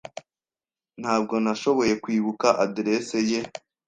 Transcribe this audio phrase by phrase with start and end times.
[1.01, 3.39] Ntabwo nashoboye kwibuka adresse ye.